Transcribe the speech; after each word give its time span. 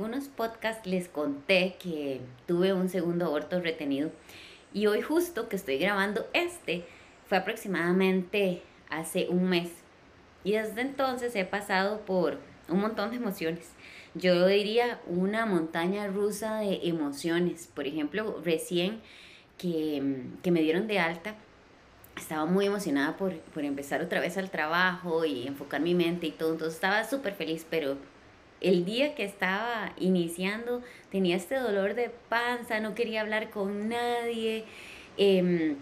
unos 0.00 0.28
podcasts 0.28 0.86
les 0.86 1.08
conté 1.08 1.76
que 1.78 2.20
tuve 2.46 2.72
un 2.72 2.88
segundo 2.88 3.26
aborto 3.26 3.60
retenido 3.60 4.10
y 4.72 4.86
hoy 4.86 5.02
justo 5.02 5.48
que 5.48 5.56
estoy 5.56 5.78
grabando 5.78 6.26
este 6.32 6.84
fue 7.28 7.38
aproximadamente 7.38 8.62
hace 8.90 9.28
un 9.28 9.48
mes 9.48 9.70
y 10.44 10.52
desde 10.52 10.80
entonces 10.80 11.34
he 11.36 11.44
pasado 11.44 12.00
por 12.00 12.38
un 12.68 12.80
montón 12.80 13.10
de 13.10 13.16
emociones. 13.16 13.70
Yo 14.14 14.46
diría 14.46 15.00
una 15.06 15.46
montaña 15.46 16.06
rusa 16.06 16.56
de 16.56 16.80
emociones. 16.82 17.68
Por 17.72 17.86
ejemplo, 17.86 18.40
recién 18.44 19.00
que, 19.56 20.02
que 20.42 20.50
me 20.50 20.60
dieron 20.60 20.86
de 20.86 20.98
alta, 20.98 21.34
estaba 22.16 22.44
muy 22.44 22.66
emocionada 22.66 23.16
por, 23.16 23.38
por, 23.38 23.64
empezar 23.64 24.02
otra 24.02 24.20
vez 24.20 24.36
al 24.36 24.50
trabajo 24.50 25.24
y 25.24 25.46
enfocar 25.46 25.80
mi 25.80 25.94
mente 25.94 26.26
y 26.26 26.32
todo. 26.32 26.52
Entonces 26.52 26.74
estaba 26.74 27.04
súper 27.04 27.34
feliz, 27.34 27.66
pero 27.68 27.96
el 28.62 28.84
día 28.84 29.14
que 29.14 29.24
estaba 29.24 29.92
iniciando 29.98 30.82
tenía 31.10 31.36
este 31.36 31.56
dolor 31.56 31.94
de 31.94 32.10
panza, 32.28 32.80
no 32.80 32.94
quería 32.94 33.20
hablar 33.20 33.50
con 33.50 33.88
nadie. 33.88 34.64
Eh, 35.18 35.76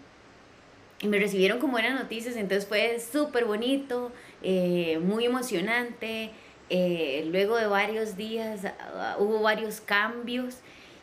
y 1.03 1.09
me 1.09 1.19
recibieron 1.19 1.59
con 1.59 1.71
buenas 1.71 1.99
noticias, 1.99 2.37
entonces 2.37 2.69
fue 2.69 3.01
súper 3.01 3.47
bonito, 3.47 4.13
eh, 4.43 4.99
muy 5.03 5.25
emocionante. 5.25 6.31
Eh, 6.69 7.27
luego 7.31 7.57
de 7.57 7.67
varios 7.67 8.17
días 8.17 8.65
uh, 8.65 9.23
hubo 9.23 9.41
varios 9.41 9.81
cambios 9.81 10.59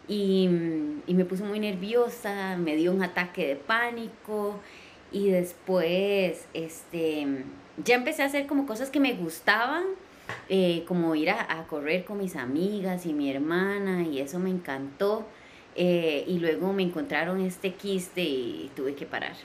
y, 0.07 0.49
y, 1.07 1.13
me 1.13 1.25
puse 1.25 1.43
muy 1.43 1.59
nerviosa, 1.59 2.55
me 2.57 2.77
dio 2.77 2.93
un 2.93 3.03
ataque 3.03 3.45
de 3.45 3.55
pánico 3.57 4.61
y 5.11 5.29
después 5.29 6.47
este, 6.53 7.43
ya 7.83 7.95
empecé 7.95 8.23
a 8.23 8.27
hacer 8.27 8.45
como 8.47 8.65
cosas 8.65 8.89
que 8.89 9.01
me 9.01 9.13
gustaban, 9.13 9.83
eh, 10.49 10.83
como 10.87 11.15
ir 11.15 11.29
a, 11.29 11.59
a, 11.59 11.67
correr 11.67 12.05
con 12.05 12.19
mis 12.19 12.35
amigas 12.35 13.05
y 13.05 13.13
mi 13.13 13.29
hermana 13.29 14.03
y 14.03 14.19
eso 14.19 14.39
me 14.39 14.49
encantó. 14.49 15.25
Eh, 15.75 16.23
y 16.27 16.39
luego 16.39 16.73
me 16.73 16.81
encontraron 16.81 17.39
este 17.39 17.73
quiste 17.73 18.23
y 18.23 18.71
tuve 18.75 18.95
que 18.95 19.05
parar. 19.05 19.35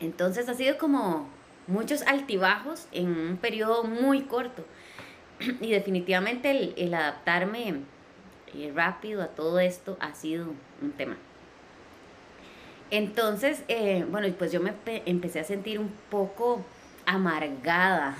Entonces 0.00 0.48
ha 0.48 0.54
sido 0.54 0.78
como 0.78 1.28
muchos 1.66 2.02
altibajos 2.02 2.86
en 2.92 3.08
un 3.08 3.36
periodo 3.38 3.84
muy 3.84 4.22
corto. 4.22 4.64
Y 5.60 5.70
definitivamente 5.70 6.50
el, 6.50 6.74
el 6.76 6.94
adaptarme 6.94 7.80
eh, 8.54 8.72
rápido 8.74 9.22
a 9.22 9.28
todo 9.28 9.58
esto 9.58 9.96
ha 10.00 10.14
sido 10.14 10.46
un 10.80 10.92
tema. 10.92 11.16
Entonces, 12.90 13.64
bueno, 14.10 14.28
pues 14.38 14.50
yo 14.50 14.60
me 14.60 14.72
empecé 15.04 15.40
a 15.40 15.44
sentir 15.44 15.78
un 15.78 15.92
poco 16.10 16.64
amargada, 17.04 18.16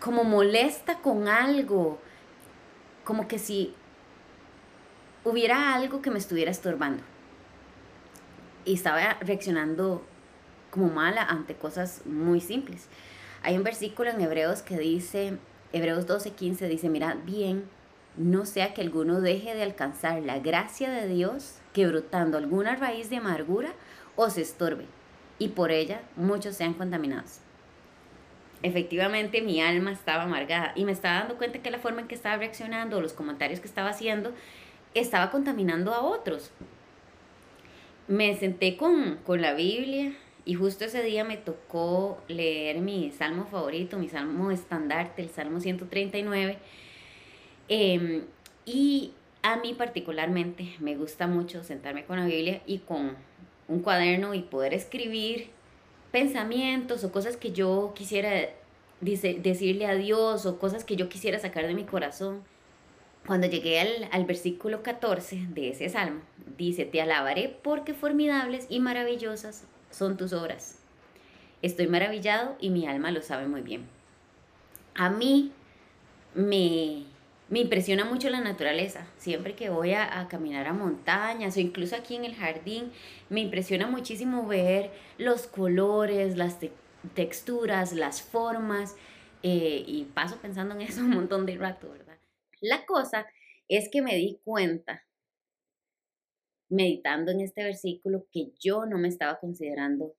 como 0.00 0.24
molesta 0.24 0.98
con 0.98 1.28
algo, 1.28 1.98
como 3.04 3.28
que 3.28 3.38
si 3.38 3.74
hubiera 5.24 5.74
algo 5.74 6.02
que 6.02 6.10
me 6.10 6.18
estuviera 6.18 6.50
estorbando. 6.50 7.02
Y 8.64 8.74
estaba 8.74 9.14
reaccionando 9.20 10.04
como 10.70 10.88
mala 10.88 11.22
ante 11.22 11.54
cosas 11.54 12.02
muy 12.04 12.40
simples. 12.40 12.88
Hay 13.42 13.56
un 13.56 13.64
versículo 13.64 14.10
en 14.10 14.20
Hebreos 14.20 14.62
que 14.62 14.78
dice, 14.78 15.38
Hebreos 15.72 16.06
12:15 16.06 16.68
dice, 16.68 16.88
mira 16.88 17.14
bien, 17.24 17.64
no 18.16 18.46
sea 18.46 18.74
que 18.74 18.80
alguno 18.80 19.20
deje 19.20 19.54
de 19.54 19.62
alcanzar 19.62 20.22
la 20.22 20.38
gracia 20.38 20.90
de 20.90 21.06
Dios, 21.06 21.56
que 21.72 21.86
brotando 21.86 22.38
alguna 22.38 22.76
raíz 22.76 23.10
de 23.10 23.16
amargura 23.16 23.72
os 24.16 24.38
estorbe, 24.38 24.86
y 25.38 25.48
por 25.48 25.70
ella 25.70 26.00
muchos 26.16 26.56
sean 26.56 26.74
contaminados. 26.74 27.40
Efectivamente, 28.66 29.42
mi 29.42 29.60
alma 29.60 29.92
estaba 29.92 30.24
amargada 30.24 30.72
y 30.74 30.84
me 30.84 30.90
estaba 30.90 31.20
dando 31.20 31.36
cuenta 31.36 31.60
que 31.60 31.70
la 31.70 31.78
forma 31.78 32.00
en 32.00 32.08
que 32.08 32.16
estaba 32.16 32.36
reaccionando, 32.36 33.00
los 33.00 33.12
comentarios 33.12 33.60
que 33.60 33.68
estaba 33.68 33.90
haciendo, 33.90 34.32
estaba 34.92 35.30
contaminando 35.30 35.94
a 35.94 36.00
otros. 36.00 36.50
Me 38.08 38.36
senté 38.36 38.76
con, 38.76 39.18
con 39.24 39.40
la 39.40 39.54
Biblia, 39.54 40.12
y 40.44 40.54
justo 40.54 40.84
ese 40.84 41.04
día 41.04 41.22
me 41.22 41.36
tocó 41.36 42.20
leer 42.26 42.78
mi 42.80 43.12
salmo 43.12 43.46
favorito, 43.46 43.98
mi 43.98 44.08
salmo 44.08 44.50
estandarte, 44.50 45.22
el 45.22 45.30
Salmo 45.30 45.60
139. 45.60 46.58
Em, 47.68 48.24
y 48.64 49.12
a 49.42 49.56
mí 49.58 49.74
particularmente 49.74 50.74
me 50.80 50.96
gusta 50.96 51.28
mucho 51.28 51.62
sentarme 51.62 52.04
con 52.04 52.18
la 52.18 52.26
Biblia 52.26 52.62
y 52.66 52.78
con 52.78 53.16
un 53.68 53.80
cuaderno 53.80 54.34
y 54.34 54.42
poder 54.42 54.74
escribir 54.74 55.50
pensamientos 56.16 57.04
o 57.04 57.12
cosas 57.12 57.36
que 57.36 57.52
yo 57.52 57.92
quisiera 57.94 58.30
dice, 59.02 59.34
decirle 59.34 59.84
a 59.84 59.94
Dios 59.94 60.46
o 60.46 60.58
cosas 60.58 60.82
que 60.82 60.96
yo 60.96 61.10
quisiera 61.10 61.38
sacar 61.38 61.66
de 61.66 61.74
mi 61.74 61.84
corazón. 61.84 62.42
Cuando 63.26 63.46
llegué 63.48 63.80
al, 63.80 64.08
al 64.10 64.24
versículo 64.24 64.82
14 64.82 65.48
de 65.50 65.68
ese 65.68 65.90
salmo, 65.90 66.22
dice, 66.56 66.86
te 66.86 67.02
alabaré 67.02 67.54
porque 67.62 67.92
formidables 67.92 68.66
y 68.70 68.80
maravillosas 68.80 69.64
son 69.90 70.16
tus 70.16 70.32
obras. 70.32 70.78
Estoy 71.60 71.86
maravillado 71.86 72.56
y 72.60 72.70
mi 72.70 72.86
alma 72.86 73.10
lo 73.10 73.20
sabe 73.20 73.46
muy 73.46 73.60
bien. 73.60 73.86
A 74.94 75.10
mí 75.10 75.52
me, 76.34 77.04
me 77.48 77.60
impresiona 77.60 78.04
mucho 78.04 78.28
la 78.28 78.40
naturaleza. 78.40 79.06
Siempre 79.18 79.54
que 79.54 79.70
voy 79.70 79.92
a, 79.92 80.26
caminar 80.28 80.66
a 80.66 80.72
montañas 80.72 81.56
o 81.56 81.60
incluso 81.60 81.94
aquí 81.94 82.16
en 82.16 82.24
el 82.24 82.34
jardín, 82.34 82.90
me 83.28 83.40
impresiona 83.40 83.86
muchísimo 83.86 84.46
ver 84.46 84.90
los 85.18 85.46
colores, 85.46 86.36
las 86.36 86.58
texturas, 87.14 87.92
las 87.92 88.22
formas. 88.22 88.96
Eh, 89.42 89.84
y 89.86 90.04
paso 90.04 90.38
pensando 90.40 90.74
en 90.74 90.82
eso 90.82 91.00
un 91.02 91.10
montón 91.10 91.46
de 91.46 91.56
rato, 91.56 91.90
¿verdad? 91.90 92.18
La 92.60 92.84
cosa 92.84 93.26
es 93.68 93.88
que 93.90 94.02
me 94.02 94.16
di 94.16 94.40
cuenta 94.44 95.04
meditando 96.68 97.30
en 97.30 97.40
este 97.40 97.62
versículo 97.62 98.26
que 98.32 98.52
yo 98.58 98.86
no 98.86 98.98
me 98.98 99.08
estaba 99.08 99.38
considerando 99.38 100.16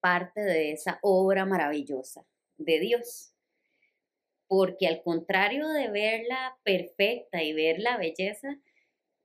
parte 0.00 0.40
de 0.40 0.72
esa 0.72 0.98
obra 1.02 1.46
maravillosa 1.46 2.26
de 2.56 2.80
Dios. 2.80 3.34
Porque 4.50 4.88
al 4.88 5.00
contrario 5.04 5.68
de 5.68 5.92
verla 5.92 6.58
perfecta 6.64 7.40
y 7.40 7.52
ver 7.52 7.78
la 7.78 7.96
belleza, 7.96 8.58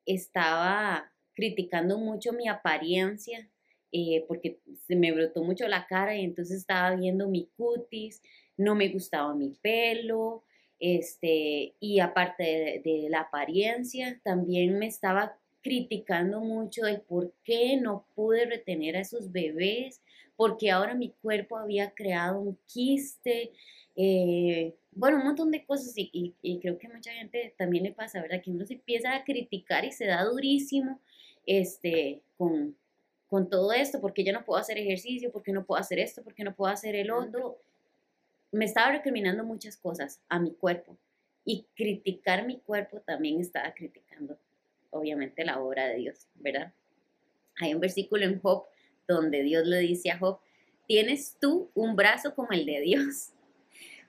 estaba 0.06 1.12
criticando 1.34 1.98
mucho 1.98 2.32
mi 2.32 2.48
apariencia, 2.48 3.50
eh, 3.92 4.24
porque 4.28 4.60
se 4.86 4.96
me 4.96 5.12
brotó 5.12 5.44
mucho 5.44 5.68
la 5.68 5.88
cara 5.88 6.16
y 6.16 6.24
entonces 6.24 6.58
estaba 6.58 6.96
viendo 6.96 7.28
mi 7.28 7.50
cutis, 7.58 8.22
no 8.56 8.76
me 8.76 8.90
gustaba 8.90 9.34
mi 9.34 9.50
pelo, 9.64 10.44
este, 10.80 11.74
y 11.80 12.00
aparte 12.02 12.82
de, 12.84 13.08
la 13.10 13.22
apariencia, 13.22 14.22
también 14.24 14.78
me 14.78 14.86
estaba 14.86 15.40
criticando 15.64 16.42
mucho 16.42 16.86
el 16.86 17.02
por 17.02 17.34
qué 17.44 17.78
no 17.78 18.06
pude 18.14 18.46
retener 18.46 18.96
a 18.96 19.02
esos 19.02 19.32
bebés, 19.32 20.04
porque 20.36 20.70
ahora 20.70 20.94
mi 20.94 21.16
cuerpo 21.24 21.58
había 21.58 21.96
creado 21.96 22.40
un 22.40 22.60
quiste, 22.68 23.52
eh, 23.96 24.76
bueno, 24.96 25.18
un 25.18 25.26
montón 25.26 25.52
de 25.52 25.66
cosas 25.66 25.94
y, 25.96 26.34
creo 26.62 26.78
que 26.78 26.88
mucha 26.88 27.12
gente 27.12 27.54
también 27.58 27.84
le 27.84 27.92
pasa, 27.92 28.22
¿verdad? 28.22 28.42
Que 28.42 28.50
uno 28.50 28.66
se 28.66 28.76
empieza 28.76 29.14
a 29.14 29.24
criticar 29.24 29.86
y 29.86 29.92
se 29.92 30.06
da 30.06 30.24
durísimo 30.24 31.00
este, 31.46 32.22
con, 32.38 32.76
con 33.28 33.50
todo 33.50 33.74
esto, 33.74 34.02
porque 34.02 34.24
ya 34.24 34.32
no 34.32 34.46
puedo 34.46 34.60
hacer 34.60 34.78
ejercicio, 34.78 35.32
porque 35.32 35.52
no 35.52 35.66
puedo 35.66 35.80
hacer 35.80 36.00
esto, 36.00 36.24
porque 36.24 36.44
no 36.44 36.56
puedo 36.56 36.72
hacer 36.72 36.96
el 36.96 37.12
otro. 37.12 37.60
Me 38.52 38.66
estaba 38.66 38.94
recriminando 38.94 39.44
muchas 39.44 39.78
cosas 39.78 40.22
a 40.30 40.40
mi 40.40 40.52
cuerpo 40.52 40.98
y 41.44 41.66
criticar 41.76 42.48
mi 42.48 42.60
cuerpo 42.60 43.02
también 43.02 43.40
estaba 43.40 43.74
criticando 43.74 44.38
obviamente 44.96 45.44
la 45.44 45.60
obra 45.60 45.88
de 45.88 45.98
Dios, 45.98 46.28
¿verdad? 46.36 46.74
Hay 47.60 47.74
un 47.74 47.80
versículo 47.80 48.26
en 48.26 48.40
Job 48.40 48.64
donde 49.08 49.44
Dios 49.44 49.68
le 49.68 49.80
dice 49.80 50.10
a 50.12 50.18
Job, 50.18 50.40
tienes 50.88 51.38
tú 51.40 51.70
un 51.74 51.96
brazo 51.96 52.34
como 52.34 52.52
el 52.52 52.66
de 52.66 52.80
Dios. 52.82 53.32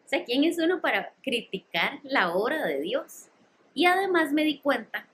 O 0.06 0.08
sea, 0.08 0.24
¿quién 0.24 0.44
es 0.44 0.56
uno 0.60 0.80
para 0.80 1.12
criticar 1.20 1.98
la 2.04 2.32
obra 2.32 2.64
de 2.64 2.80
Dios? 2.80 3.26
Y 3.74 3.86
además 3.86 4.32
me 4.32 4.44
di 4.44 4.60
cuenta 4.60 5.04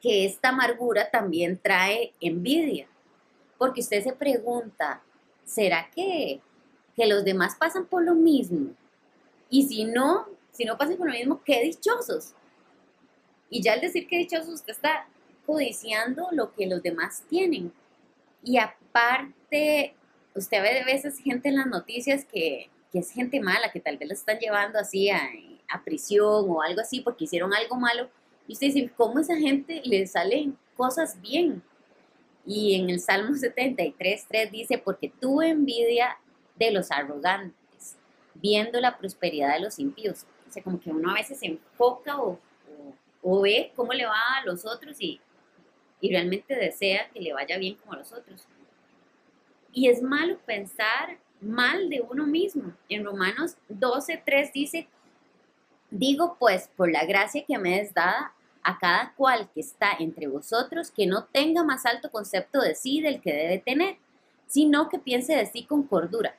que 0.00 0.24
esta 0.24 0.50
amargura 0.50 1.10
también 1.10 1.58
trae 1.58 2.12
envidia, 2.20 2.86
porque 3.58 3.80
usted 3.80 4.04
se 4.04 4.12
pregunta, 4.12 5.02
¿será 5.44 5.90
que, 5.92 6.40
que 6.94 7.06
los 7.08 7.24
demás 7.24 7.56
pasan 7.56 7.86
por 7.86 8.04
lo 8.04 8.14
mismo? 8.14 8.70
Y 9.50 9.66
si 9.66 9.84
no, 9.84 10.28
si 10.52 10.64
no 10.64 10.78
pasan 10.78 10.96
por 10.96 11.08
lo 11.08 11.14
mismo, 11.14 11.42
qué 11.44 11.60
dichosos. 11.64 12.34
Y 13.50 13.62
ya 13.62 13.72
al 13.72 13.80
decir 13.80 14.06
que 14.06 14.18
dichoso, 14.18 14.52
usted 14.52 14.74
está 14.74 15.08
codiciando 15.44 16.28
lo 16.30 16.54
que 16.54 16.66
los 16.66 16.84
demás 16.84 17.24
tienen. 17.28 17.72
Y 18.44 18.58
aparte, 18.58 19.96
usted 20.36 20.62
ve 20.62 20.72
de 20.72 20.84
veces 20.84 21.18
gente 21.18 21.48
en 21.48 21.56
las 21.56 21.66
noticias 21.66 22.24
que, 22.24 22.70
es 22.98 23.10
gente 23.10 23.40
mala, 23.40 23.70
que 23.72 23.80
tal 23.80 23.96
vez 23.96 24.08
la 24.08 24.14
están 24.14 24.38
llevando 24.38 24.78
así 24.78 25.10
a, 25.10 25.20
prisión 25.84 26.44
o 26.50 26.60
algo 26.60 26.82
así 26.82 27.00
porque 27.00 27.24
hicieron 27.24 27.54
algo 27.54 27.76
malo. 27.76 28.10
Y 28.46 28.52
usted 28.52 28.66
dice, 28.66 28.92
¿cómo 28.94 29.20
esa 29.20 29.36
gente 29.36 29.80
le 29.84 30.06
salen 30.06 30.58
cosas 30.76 31.18
bien? 31.22 31.62
Y 32.44 32.74
en 32.74 32.90
el 32.90 33.00
Salmo 33.00 33.34
73, 33.34 34.26
3 34.28 34.52
dice, 34.52 34.76
porque 34.76 35.10
tuve 35.20 35.48
envidia 35.48 36.18
de 36.56 36.72
los 36.72 36.90
arrogantes, 36.90 37.96
viendo 38.34 38.80
la 38.80 38.98
prosperidad 38.98 39.54
de 39.54 39.60
los 39.60 39.78
impíos. 39.78 40.26
O 40.46 40.52
sea, 40.52 40.62
como 40.62 40.78
que 40.78 40.90
uno 40.90 41.10
a 41.10 41.14
veces 41.14 41.38
se 41.38 41.46
enfoca 41.46 42.20
o, 42.20 42.38
o, 43.22 43.40
ve 43.40 43.72
cómo 43.74 43.94
le 43.94 44.04
va 44.04 44.36
a 44.36 44.44
los 44.44 44.66
otros 44.66 45.00
y, 45.00 45.18
y 46.02 46.10
realmente 46.10 46.54
desea 46.54 47.08
que 47.08 47.20
le 47.20 47.32
vaya 47.32 47.56
bien 47.56 47.76
como 47.76 47.94
a 47.94 47.96
los 47.96 48.12
otros. 48.12 48.46
Y 49.72 49.88
es 49.88 50.02
malo 50.02 50.38
pensar 50.44 51.16
mal 51.42 51.88
de 51.90 52.00
uno 52.00 52.26
mismo. 52.26 52.72
En 52.88 53.04
Romanos 53.04 53.56
12, 53.68 54.22
3 54.24 54.52
dice, 54.52 54.88
digo 55.90 56.36
pues, 56.38 56.70
por 56.76 56.90
la 56.90 57.04
gracia 57.04 57.44
que 57.46 57.58
me 57.58 57.80
es 57.80 57.92
dada 57.92 58.32
a 58.62 58.78
cada 58.78 59.12
cual 59.16 59.50
que 59.52 59.60
está 59.60 59.92
entre 59.98 60.28
vosotros, 60.28 60.90
que 60.90 61.06
no 61.06 61.24
tenga 61.24 61.64
más 61.64 61.84
alto 61.84 62.10
concepto 62.10 62.60
de 62.60 62.74
sí 62.74 63.00
del 63.00 63.20
que 63.20 63.32
debe 63.32 63.58
tener, 63.58 63.96
sino 64.46 64.88
que 64.88 64.98
piense 64.98 65.34
de 65.34 65.46
sí 65.46 65.64
con 65.64 65.82
cordura, 65.82 66.36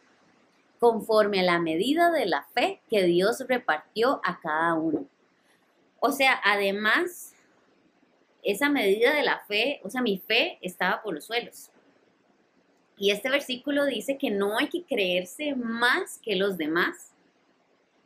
conforme 0.79 1.41
a 1.41 1.43
la 1.43 1.59
medida 1.59 2.11
de 2.11 2.25
la 2.25 2.43
fe 2.53 2.81
que 2.89 3.03
Dios 3.03 3.43
repartió 3.47 4.21
a 4.23 4.39
cada 4.39 4.75
uno. 4.75 5.05
O 5.99 6.11
sea, 6.11 6.39
además, 6.43 7.33
esa 8.43 8.69
medida 8.69 9.13
de 9.13 9.23
la 9.23 9.39
fe, 9.47 9.81
o 9.83 9.89
sea, 9.89 10.01
mi 10.01 10.17
fe 10.17 10.59
estaba 10.61 11.01
por 11.01 11.13
los 11.13 11.25
suelos. 11.25 11.69
Y 12.97 13.11
este 13.11 13.29
versículo 13.29 13.85
dice 13.85 14.17
que 14.17 14.29
no 14.29 14.57
hay 14.57 14.69
que 14.69 14.83
creerse 14.83 15.55
más 15.55 16.19
que 16.19 16.35
los 16.35 16.57
demás, 16.57 17.11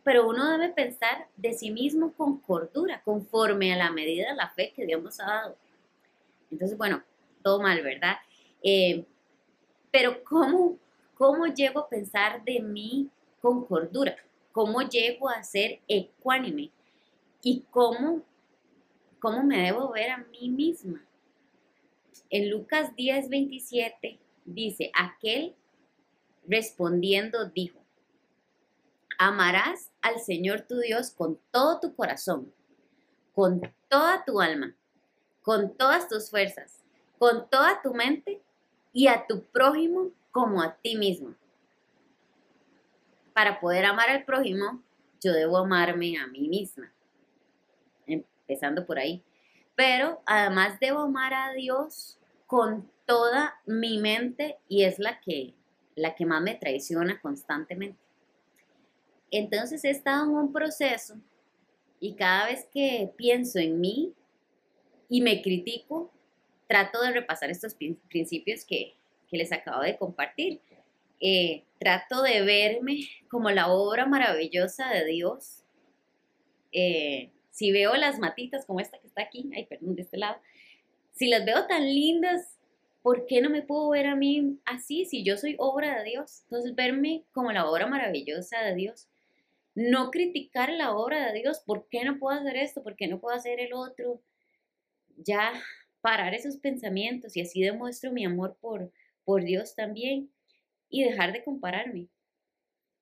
pero 0.04 0.28
uno 0.28 0.50
debe 0.50 0.70
pensar 0.70 1.28
de 1.36 1.54
sí 1.54 1.72
mismo 1.72 2.14
con 2.14 2.40
cordura, 2.40 3.02
conforme 3.04 3.74
a 3.74 3.78
la 3.78 3.92
medida 3.92 4.30
de 4.30 4.36
la 4.36 4.50
fe 4.50 4.72
que 4.74 4.86
Dios 4.86 5.04
nos 5.04 5.20
ha 5.20 5.26
dado. 5.26 5.58
Entonces, 6.50 6.78
bueno, 6.78 7.04
todo 7.44 7.62
mal, 7.62 7.82
¿verdad? 7.84 8.16
Eh, 8.64 9.04
pero 9.92 10.24
¿cómo, 10.24 10.78
¿cómo 11.16 11.48
llego 11.48 11.82
a 11.82 11.90
pensar 11.90 12.44
de 12.46 12.62
mí 12.62 13.10
con 13.42 13.66
cordura? 13.66 14.16
¿Cómo 14.54 14.82
llego 14.82 15.30
a 15.30 15.44
ser 15.44 15.82
ecuánime? 15.88 16.72
¿Y 17.44 17.64
cómo, 17.70 18.22
cómo 19.20 19.44
me 19.44 19.64
debo 19.64 19.92
ver 19.92 20.12
a 20.12 20.18
mí 20.18 20.50
misma? 20.50 21.04
En 22.30 22.50
Lucas 22.50 22.96
10, 22.96 23.30
27 23.30 24.20
dice, 24.48 24.92
aquel 24.96 25.56
respondiendo 26.48 27.46
dijo, 27.50 27.80
amarás 29.20 29.92
al 30.02 30.20
Señor 30.20 30.62
tu 30.62 30.80
Dios 30.80 31.12
con 31.12 31.40
todo 31.52 31.80
tu 31.80 31.96
corazón, 31.96 32.52
con 33.34 33.62
toda 33.90 34.24
tu 34.26 34.42
alma, 34.42 34.76
con 35.42 35.76
todas 35.76 36.08
tus 36.08 36.30
fuerzas, 36.30 36.84
con 37.20 37.50
toda 37.50 37.82
tu 37.82 37.94
mente 37.94 38.42
y 38.94 39.08
a 39.08 39.28
tu 39.28 39.44
prójimo 39.44 40.12
como 40.32 40.62
a 40.62 40.76
ti 40.76 40.96
mismo. 40.96 41.36
Para 43.34 43.60
poder 43.60 43.86
amar 43.86 44.10
al 44.10 44.24
prójimo, 44.24 44.82
yo 45.22 45.34
debo 45.34 45.58
amarme 45.58 46.18
a 46.18 46.28
mí 46.28 46.48
misma, 46.48 46.92
empezando 48.08 48.86
por 48.86 48.98
ahí. 48.98 49.24
Pero 49.76 50.22
además 50.26 50.80
debo 50.80 51.02
amar 51.02 51.34
a 51.34 51.54
Dios 51.54 52.17
con 52.48 52.90
toda 53.06 53.62
mi 53.66 54.00
mente 54.00 54.58
y 54.68 54.84
es 54.84 54.98
la 54.98 55.20
que, 55.20 55.54
la 55.96 56.16
que 56.16 56.26
más 56.26 56.42
me 56.42 56.56
traiciona 56.56 57.22
constantemente. 57.22 58.00
Entonces 59.30 59.84
he 59.84 59.90
estado 59.90 60.24
en 60.24 60.32
un 60.32 60.54
proceso 60.54 61.16
y 62.00 62.14
cada 62.14 62.48
vez 62.48 62.68
que 62.74 63.12
pienso 63.18 63.60
en 63.60 63.80
mí 63.80 64.14
y 65.10 65.22
me 65.22 65.42
critico, 65.42 66.12
trato 66.68 67.02
de 67.02 67.12
repasar 67.12 67.50
estos 67.50 67.76
principios 68.10 68.66
que, 68.66 68.96
les 69.30 69.52
acabo 69.52 69.82
de 69.82 69.98
compartir. 69.98 70.62
Eh, 71.20 71.64
trato 71.80 72.22
de 72.22 72.44
verme 72.44 73.00
como 73.30 73.52
la 73.52 73.68
obra 73.68 74.06
maravillosa 74.06 74.90
de 74.90 75.06
Dios. 75.06 75.64
Eh, 76.72 77.32
si 77.52 77.72
veo 77.72 77.96
las 77.96 78.20
matitas 78.20 78.66
como 78.66 78.80
esta 78.80 79.00
que 79.00 79.08
está 79.08 79.24
aquí, 79.24 79.50
ay, 79.54 79.66
perdón, 79.66 79.96
de 79.96 80.04
este 80.04 80.18
lado, 80.18 80.38
si 81.18 81.28
las 81.28 81.46
veo 81.46 81.66
tan 81.68 81.84
lindas, 81.84 82.58
¿por 83.02 83.26
qué 83.26 83.42
no 83.42 83.50
me 83.50 83.62
puedo 83.62 83.90
ver 83.90 84.08
a 84.08 84.16
mí 84.16 84.60
así 84.66 85.06
si 85.06 85.24
yo 85.24 85.38
soy 85.38 85.56
obra 85.58 86.00
de 86.00 86.10
Dios? 86.10 86.42
Entonces, 86.44 86.76
verme 86.76 87.24
como 87.32 87.52
la 87.52 87.70
obra 87.70 87.88
maravillosa 87.88 88.62
de 88.62 88.76
Dios. 88.76 89.08
No 89.76 90.12
criticar 90.12 90.72
la 90.72 90.96
obra 90.96 91.32
de 91.32 91.40
Dios, 91.40 91.60
¿por 91.66 91.88
qué 91.90 92.04
no 92.04 92.20
puedo 92.20 92.40
hacer 92.40 92.58
esto? 92.58 92.84
¿Por 92.84 92.96
qué 92.96 93.08
no 93.08 93.20
puedo 93.20 93.36
hacer 93.36 93.60
el 93.60 93.74
otro? 93.74 94.22
Ya 95.18 95.54
parar 96.02 96.34
esos 96.34 96.58
pensamientos 96.58 97.36
y 97.36 97.42
así 97.42 97.62
demuestro 97.62 98.12
mi 98.12 98.26
amor 98.26 98.58
por, 98.60 98.92
por 99.24 99.44
Dios 99.44 99.76
también 99.76 100.32
y 100.90 101.04
dejar 101.04 101.34
de 101.34 101.44
compararme. 101.44 102.08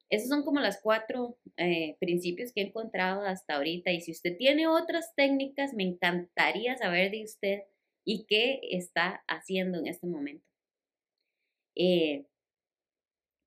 Esos 0.10 0.30
son 0.30 0.44
como 0.44 0.60
las 0.60 0.80
cuatro 0.82 1.38
eh, 1.58 1.98
principios 2.00 2.52
que 2.54 2.62
he 2.62 2.68
encontrado 2.68 3.22
hasta 3.22 3.56
ahorita. 3.56 3.92
Y 3.92 4.02
si 4.02 4.12
usted 4.12 4.38
tiene 4.38 4.68
otras 4.68 5.14
técnicas, 5.16 5.74
me 5.74 5.84
encantaría 5.84 6.78
saber 6.78 7.12
de 7.12 7.24
usted 7.24 7.64
y 8.06 8.26
qué 8.26 8.60
está 8.72 9.24
haciendo 9.28 9.80
en 9.80 9.88
este 9.88 10.08
momento. 10.08 10.46
Eh, 11.76 12.26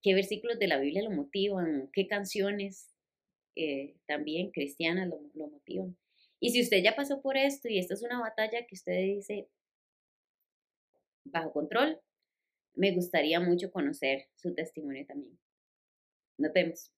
¿Qué 0.02 0.14
versículos 0.14 0.58
de 0.58 0.66
la 0.66 0.78
Biblia 0.78 1.02
lo 1.02 1.10
motivan? 1.10 1.88
¿Qué 1.92 2.06
canciones 2.06 2.92
eh, 3.56 3.96
también 4.06 4.50
cristianas 4.50 5.08
lo, 5.08 5.20
lo 5.34 5.48
motivan? 5.48 5.96
Y 6.40 6.50
si 6.50 6.60
usted 6.60 6.82
ya 6.82 6.94
pasó 6.94 7.22
por 7.22 7.36
esto 7.36 7.68
y 7.68 7.78
esta 7.78 7.94
es 7.94 8.02
una 8.02 8.20
batalla 8.20 8.66
que 8.66 8.74
usted 8.74 8.92
dice 8.92 9.48
bajo 11.24 11.52
control, 11.52 12.00
me 12.74 12.92
gustaría 12.92 13.40
mucho 13.40 13.70
conocer 13.72 14.28
su 14.36 14.54
testimonio 14.54 15.04
también. 15.06 15.38
Nos 16.36 16.52
vemos. 16.52 16.92